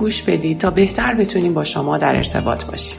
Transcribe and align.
گوش 0.00 0.22
بدید 0.22 0.58
تا 0.58 0.70
بهتر 0.70 1.14
بتونیم 1.14 1.54
با 1.54 1.64
شما 1.64 1.98
در 1.98 2.16
ارتباط 2.16 2.64
باشیم. 2.64 2.98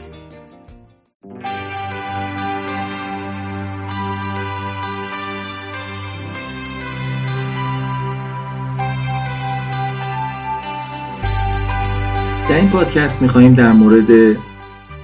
در 12.50 12.56
این 12.56 12.70
پادکست 12.70 13.22
میخواییم 13.22 13.54
در 13.54 13.72
مورد 13.72 14.36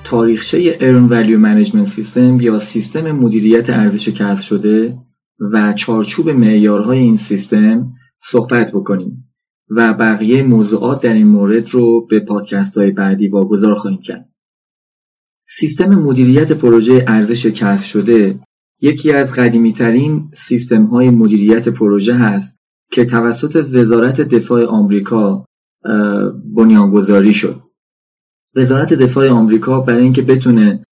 تاریخچه 0.04 0.78
ارن 0.80 1.04
ولیو 1.04 1.38
منیجمنت 1.38 1.86
سیستم 1.86 2.40
یا 2.40 2.58
سیستم 2.58 3.12
مدیریت 3.12 3.70
ارزش 3.70 4.08
کسب 4.08 4.42
شده 4.42 4.98
و 5.52 5.72
چارچوب 5.72 6.30
معیارهای 6.30 6.98
این 6.98 7.16
سیستم 7.16 7.92
صحبت 8.18 8.72
بکنیم 8.72 9.27
و 9.70 9.94
بقیه 9.94 10.42
موضوعات 10.42 11.02
در 11.02 11.12
این 11.12 11.26
مورد 11.26 11.70
رو 11.70 12.06
به 12.06 12.20
پادکست 12.20 12.78
های 12.78 12.90
بعدی 12.90 13.28
واگذار 13.28 13.74
خواهیم 13.74 14.00
کرد. 14.00 14.28
سیستم 15.46 15.94
مدیریت 15.94 16.52
پروژه 16.52 17.04
ارزش 17.08 17.46
کسب 17.46 17.84
شده 17.84 18.40
یکی 18.80 19.12
از 19.12 19.34
قدیمی 19.34 19.72
ترین 19.72 20.30
سیستم 20.34 20.84
های 20.84 21.10
مدیریت 21.10 21.68
پروژه 21.68 22.14
هست 22.14 22.58
که 22.90 23.04
توسط 23.04 23.66
وزارت 23.72 24.20
دفاع 24.20 24.64
آمریکا 24.64 25.44
بنیانگذاری 26.56 27.34
شد. 27.34 27.62
وزارت 28.56 28.94
دفاع 28.94 29.28
آمریکا 29.28 29.80
برای 29.80 30.02
اینکه 30.02 30.22
بتونه 30.22 30.84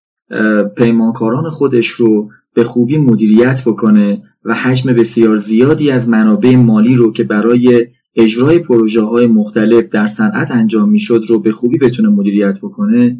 پیمانکاران 0.77 1.49
خودش 1.49 1.87
رو 1.87 2.29
به 2.53 2.63
خوبی 2.63 2.97
مدیریت 2.97 3.63
بکنه 3.65 4.21
و 4.45 4.53
حجم 4.53 4.93
بسیار 4.93 5.37
زیادی 5.37 5.91
از 5.91 6.09
منابع 6.09 6.55
مالی 6.55 6.95
رو 6.95 7.11
که 7.11 7.23
برای 7.23 7.87
اجرای 8.17 8.59
پروژه 8.59 9.01
های 9.01 9.27
مختلف 9.27 9.83
در 9.83 10.07
صنعت 10.07 10.51
انجام 10.51 10.89
می‌شد 10.89 11.23
رو 11.29 11.39
به 11.39 11.51
خوبی 11.51 11.77
بتونه 11.77 12.09
مدیریت 12.09 12.59
بکنه 12.59 13.17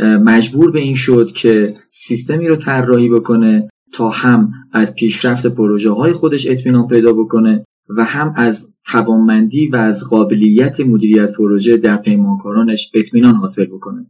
مجبور 0.00 0.72
به 0.72 0.80
این 0.80 0.94
شد 0.94 1.30
که 1.32 1.76
سیستمی 1.90 2.48
رو 2.48 2.56
طراحی 2.56 3.08
بکنه 3.08 3.68
تا 3.92 4.10
هم 4.10 4.52
از 4.72 4.94
پیشرفت 4.94 5.46
پروژه 5.46 5.90
های 5.90 6.12
خودش 6.12 6.46
اطمینان 6.46 6.86
پیدا 6.86 7.12
بکنه 7.12 7.64
و 7.96 8.04
هم 8.04 8.34
از 8.36 8.72
توانمندی 8.86 9.68
و 9.68 9.76
از 9.76 10.08
قابلیت 10.08 10.80
مدیریت 10.80 11.32
پروژه 11.32 11.76
در 11.76 11.96
پیمانکارانش 11.96 12.90
اطمینان 12.94 13.34
حاصل 13.34 13.64
بکنه. 13.64 14.06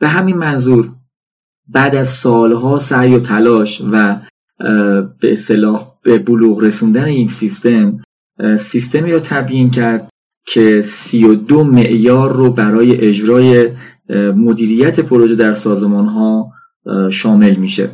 به 0.00 0.08
همین 0.08 0.36
منظور 0.36 0.92
بعد 1.68 1.94
از 1.94 2.08
سالها 2.08 2.78
سعی 2.78 3.14
و 3.14 3.18
تلاش 3.18 3.82
و 3.92 4.20
به 5.20 5.32
اصطلاح 5.32 5.92
به 6.02 6.18
بلوغ 6.18 6.62
رسوندن 6.62 7.04
این 7.04 7.28
سیستم 7.28 7.98
سیستمی 8.58 9.12
رو 9.12 9.20
تبیین 9.20 9.70
کرد 9.70 10.08
که 10.46 10.82
32 10.82 11.64
معیار 11.64 12.32
رو 12.32 12.50
برای 12.50 13.00
اجرای 13.00 13.70
مدیریت 14.36 15.00
پروژه 15.00 15.34
در 15.34 15.52
سازمان 15.52 16.06
ها 16.06 16.52
شامل 17.10 17.54
میشه. 17.54 17.90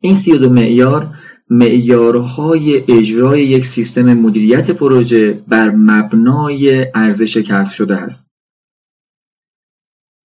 این 0.00 0.14
32 0.14 0.50
معیار 0.50 1.14
معیارهای 1.50 2.84
اجرای 2.88 3.42
یک 3.42 3.64
سیستم 3.64 4.14
مدیریت 4.14 4.70
پروژه 4.70 5.32
بر 5.48 5.70
مبنای 5.70 6.86
ارزش 6.94 7.36
کسب 7.36 7.74
شده 7.74 7.96
است. 7.96 8.30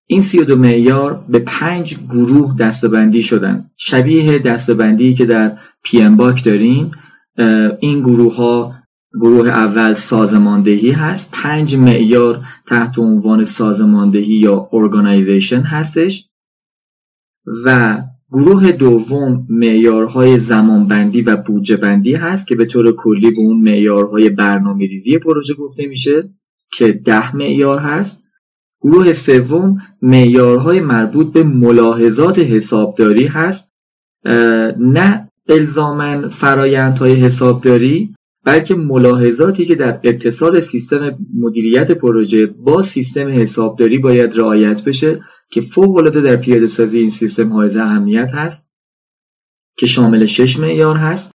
این 0.06 0.22
32 0.22 0.56
معیار 0.56 1.26
به 1.30 1.40
پنج 1.40 1.98
گروه 2.10 2.56
دستبندی 2.58 3.22
شدن. 3.22 3.72
شبیه 3.78 4.40
دستبندی 4.40 5.14
که 5.14 5.26
در 5.26 5.58
PMBOK 5.84 6.44
داریم 6.44 6.92
این 7.80 8.00
گروه 8.00 8.36
ها 8.36 8.79
گروه 9.14 9.48
اول 9.50 9.94
سازماندهی 9.94 10.92
هست. 10.92 11.30
پنج 11.32 11.76
معیار 11.76 12.40
تحت 12.68 13.00
عنوان 13.00 13.44
سازماندهی 13.44 14.36
یا 14.36 14.70
organization 14.74 15.62
هستش. 15.62 16.30
و 17.66 18.02
گروه 18.32 18.72
دوم 18.72 19.48
معیارهای 19.50 20.40
زمانبندی 20.40 21.22
و 21.22 21.38
بودجه 21.38 21.78
بندی 21.78 22.16
هست 22.16 22.48
که 22.48 22.56
به 22.56 22.66
طور 22.66 22.96
کلی 22.96 23.32
به 23.32 23.40
اون 23.40 23.62
معیارهای 23.62 24.30
برنامه 24.30 24.86
ریزی 24.86 25.18
پروژه 25.18 25.54
گفته 25.54 25.88
میشه 25.88 26.30
که 26.72 26.92
ده 26.92 27.36
معیار 27.36 27.80
هست. 27.80 28.24
گروه 28.82 29.14
سوم 29.14 29.78
معیارهای 30.02 30.80
مربوط 30.80 31.34
به 31.34 31.44
ملاحظات 31.44 32.40
حسابداری 32.40 33.28
هست. 33.28 33.72
نه 34.80 35.30
الزامن 35.50 36.28
فرایندهای 36.28 37.16
حسابداری. 37.16 38.16
بلکه 38.50 38.76
ملاحظاتی 38.76 39.66
که 39.66 39.76
در 39.76 40.00
اتصال 40.04 40.60
سیستم 40.60 41.18
مدیریت 41.34 41.92
پروژه 41.92 42.46
با 42.46 42.82
سیستم 42.82 43.28
حسابداری 43.28 43.98
باید 43.98 44.38
رعایت 44.38 44.84
بشه 44.84 45.22
که 45.52 45.62
فوق 45.62 45.98
العاده 45.98 46.22
در 46.22 46.36
پیاده 46.36 46.68
سازی 46.68 47.00
این 47.00 47.10
سیستم 47.10 47.50
های 47.50 47.80
اهمیت 47.80 48.32
هست 48.34 48.66
که 49.78 49.86
شامل 49.86 50.26
شش 50.26 50.60
معیار 50.60 50.96
هست 50.96 51.32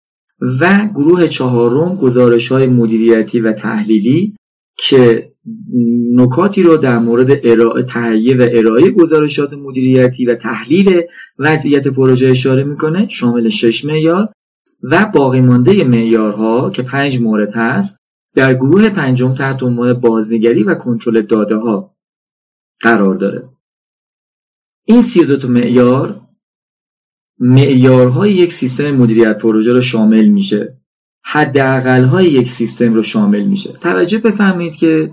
و 0.59 0.89
گروه 0.95 1.27
چهارم 1.27 1.95
گزارش 1.95 2.51
های 2.51 2.67
مدیریتی 2.67 3.39
و 3.39 3.51
تحلیلی 3.51 4.35
که 4.77 5.31
نکاتی 6.13 6.63
رو 6.63 6.77
در 6.77 6.99
مورد 6.99 7.39
ارائه 7.43 7.83
تهیه 7.83 8.37
و 8.37 8.47
ارائه 8.51 8.91
گزارشات 8.91 9.53
مدیریتی 9.53 10.25
و 10.25 10.35
تحلیل 10.35 11.01
وضعیت 11.39 11.87
پروژه 11.87 12.27
اشاره 12.27 12.63
می‌کنه 12.63 13.07
شامل 13.07 13.49
شش 13.49 13.85
معیار 13.85 14.29
و 14.83 15.05
باقی 15.05 15.41
مانده 15.41 15.83
معیارها 15.83 16.69
که 16.69 16.83
پنج 16.83 17.21
مورد 17.21 17.55
هست 17.55 17.97
در 18.35 18.53
گروه 18.53 18.89
پنجم 18.89 19.33
تحت 19.33 19.63
عنوان 19.63 19.93
بازنگری 19.93 20.63
و 20.63 20.75
کنترل 20.75 21.21
داده 21.21 21.55
ها 21.55 21.95
قرار 22.81 23.15
داره. 23.15 23.49
این 24.85 25.01
32 25.01 25.37
تا 25.37 25.47
معیار 25.47 26.19
معیارهای 27.39 28.33
یک 28.33 28.53
سیستم 28.53 28.91
مدیریت 28.91 29.37
پروژه 29.37 29.73
رو 29.73 29.81
شامل 29.81 30.25
میشه. 30.25 30.77
حداقل 31.25 32.03
های 32.03 32.25
یک 32.25 32.49
سیستم 32.49 32.93
رو 32.93 33.03
شامل 33.03 33.43
میشه. 33.43 33.73
توجه 33.73 34.17
بفهمید 34.17 34.75
که 34.75 35.11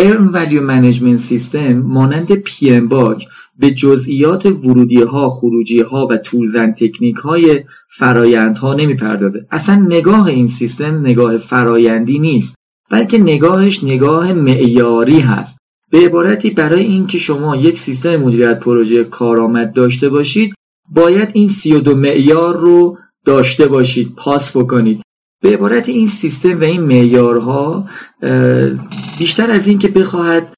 Earn 0.00 0.32
Value 0.32 0.64
Management 0.72 1.20
System 1.30 1.74
مانند 1.84 2.44
PM 2.44 2.88
باک 2.88 3.26
به 3.58 3.70
جزئیات 3.70 4.46
ورودی 4.46 5.02
ها 5.02 5.30
خروجی 5.30 5.80
ها 5.80 6.06
و 6.06 6.16
تولزن 6.16 6.72
تکنیک 6.72 7.16
های 7.16 7.64
فرایند 7.88 8.58
ها 8.58 8.74
نمی 8.74 8.94
پردازه 8.94 9.46
اصلا 9.50 9.74
نگاه 9.74 10.26
این 10.26 10.46
سیستم 10.46 11.00
نگاه 11.00 11.36
فرایندی 11.36 12.18
نیست 12.18 12.54
بلکه 12.90 13.18
نگاهش 13.18 13.84
نگاه 13.84 14.32
معیاری 14.32 15.20
هست. 15.20 15.58
به 15.90 15.98
عبارتی 15.98 16.50
برای 16.50 16.84
اینکه 16.84 17.18
شما 17.18 17.56
یک 17.56 17.78
سیستم 17.78 18.16
مدیریت 18.16 18.60
پروژه 18.60 19.04
کارآمد 19.04 19.72
داشته 19.72 20.08
باشید 20.08 20.54
باید 20.88 21.28
این 21.32 21.48
32 21.48 21.94
معیار 21.94 22.56
رو 22.56 22.98
داشته 23.24 23.66
باشید 23.66 24.14
پاس 24.16 24.56
بکنید. 24.56 25.02
به 25.42 25.48
عبارت 25.48 25.88
این 25.88 26.06
سیستم 26.06 26.60
و 26.60 26.64
این 26.64 26.80
معیارها 26.80 27.88
بیشتر 29.18 29.50
از 29.50 29.66
اینکه 29.66 29.88
بخواهد 29.88 30.54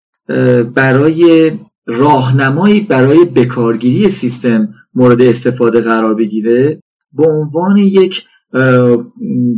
برای 0.74 1.52
راهنمایی 1.86 2.80
برای 2.80 3.24
بکارگیری 3.24 4.08
سیستم 4.08 4.68
مورد 4.94 5.22
استفاده 5.22 5.80
قرار 5.80 6.14
بگیره 6.14 6.82
به 7.12 7.26
عنوان 7.26 7.76
یک 7.76 8.24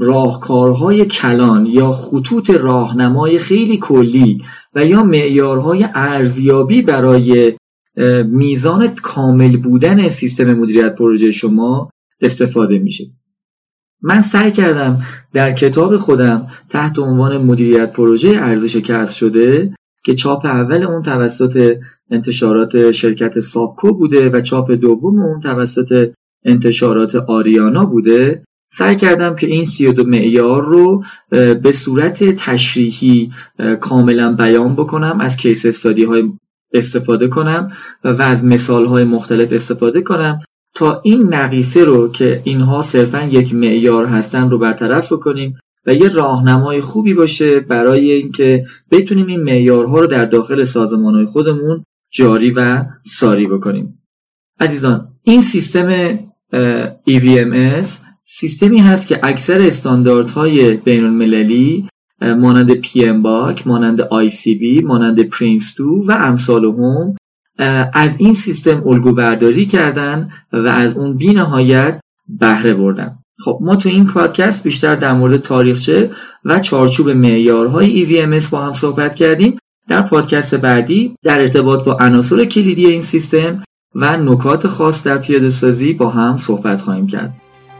راهکارهای 0.00 1.04
کلان 1.04 1.66
یا 1.66 1.92
خطوط 1.92 2.50
راهنمای 2.50 3.38
خیلی 3.38 3.76
کلی 3.76 4.42
و 4.74 4.86
یا 4.86 5.02
معیارهای 5.02 5.86
ارزیابی 5.94 6.82
برای 6.82 7.52
میزان 8.26 8.88
کامل 8.88 9.56
بودن 9.56 10.08
سیستم 10.08 10.54
مدیریت 10.54 10.94
پروژه 10.94 11.30
شما 11.30 11.90
استفاده 12.20 12.78
میشه. 12.78 13.04
من 14.02 14.20
سعی 14.20 14.52
کردم 14.52 15.02
در 15.32 15.52
کتاب 15.52 15.96
خودم 15.96 16.46
تحت 16.68 16.98
عنوان 16.98 17.38
مدیریت 17.38 17.92
پروژه 17.92 18.28
ارزش 18.28 18.76
کسب 18.76 19.14
شده 19.14 19.74
که 20.04 20.14
چاپ 20.14 20.46
اول 20.46 20.82
اون 20.82 21.02
توسط 21.02 21.76
انتشارات 22.10 22.90
شرکت 22.90 23.40
سابکو 23.40 23.92
بوده 23.92 24.30
و 24.30 24.40
چاپ 24.40 24.70
دوم 24.70 25.18
اون 25.18 25.40
توسط 25.40 26.12
انتشارات 26.44 27.14
آریانا 27.14 27.84
بوده 27.84 28.44
سعی 28.72 28.96
کردم 28.96 29.36
که 29.36 29.46
این 29.46 29.64
32 29.64 30.04
معیار 30.04 30.62
رو 30.62 31.04
به 31.62 31.72
صورت 31.72 32.24
تشریحی 32.24 33.30
کاملا 33.80 34.32
بیان 34.32 34.74
بکنم 34.74 35.20
از 35.20 35.36
کیس 35.36 35.66
استادی 35.66 36.04
های 36.04 36.32
استفاده 36.74 37.28
کنم 37.28 37.72
و 38.04 38.22
از 38.22 38.44
مثال 38.44 38.86
های 38.86 39.04
مختلف 39.04 39.52
استفاده 39.52 40.02
کنم. 40.02 40.40
تا 40.74 41.00
این 41.04 41.34
نقیصه 41.34 41.84
رو 41.84 42.08
که 42.08 42.40
اینها 42.44 42.82
صرفا 42.82 43.22
یک 43.22 43.54
معیار 43.54 44.06
هستن 44.06 44.50
رو 44.50 44.58
برطرف 44.58 45.12
کنیم 45.12 45.58
و 45.86 45.94
یه 45.94 46.08
راهنمای 46.08 46.80
خوبی 46.80 47.14
باشه 47.14 47.60
برای 47.60 48.12
اینکه 48.12 48.66
بتونیم 48.90 49.26
این 49.26 49.42
معیارها 49.42 50.00
رو 50.00 50.06
در 50.06 50.24
داخل 50.24 50.64
سازمان 50.64 51.26
خودمون 51.26 51.84
جاری 52.12 52.50
و 52.50 52.84
ساری 53.04 53.46
بکنیم. 53.46 54.02
عزیزان 54.60 55.08
این 55.22 55.40
سیستم 55.40 56.18
EVMS 57.08 57.86
سیستمی 58.24 58.78
هست 58.78 59.06
که 59.06 59.20
اکثر 59.22 59.60
استانداردهای 59.60 60.76
بین 60.76 61.04
المللی 61.04 61.88
مانند 62.20 62.82
باک، 63.22 63.66
مانند 63.66 64.00
آی 64.00 64.30
مانند 64.84 65.22
PRINCE2 65.22 65.84
و 65.84 66.12
امثال 66.12 66.64
هم 66.64 67.14
از 67.92 68.16
این 68.18 68.34
سیستم 68.34 68.82
الگو 68.86 69.12
برداری 69.12 69.66
کردن 69.66 70.30
و 70.52 70.66
از 70.68 70.96
اون 70.96 71.16
بی 71.16 71.32
نهایت 71.32 72.00
بهره 72.28 72.74
بردن. 72.74 73.18
خب 73.44 73.58
ما 73.60 73.76
تو 73.76 73.88
این 73.88 74.06
پادکست 74.06 74.62
بیشتر 74.62 74.94
در 74.94 75.12
مورد 75.12 75.36
تاریخچه 75.36 76.10
و 76.44 76.60
چارچوب 76.60 77.10
معیارهای 77.10 78.06
EVMS 78.06 78.44
با 78.44 78.60
هم 78.60 78.72
صحبت 78.72 79.14
کردیم. 79.14 79.58
در 79.88 80.02
پادکست 80.02 80.54
بعدی 80.54 81.16
در 81.22 81.40
ارتباط 81.40 81.84
با 81.84 81.96
عناصر 82.00 82.44
کلیدی 82.44 82.86
این 82.86 83.02
سیستم 83.02 83.62
و 83.94 84.16
نکات 84.16 84.66
خاص 84.66 85.02
در 85.02 85.18
پیاده 85.18 85.50
سازی 85.50 85.92
با 85.92 86.08
هم 86.08 86.36
صحبت 86.36 86.80
خواهیم 86.80 87.06
کرد. 87.06 87.34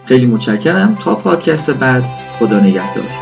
خیلی 0.04 0.26
متشکرم. 0.26 0.98
تا 1.04 1.14
پادکست 1.14 1.70
بعد 1.70 2.04
خدا 2.38 2.60
نگهدار. 2.60 3.21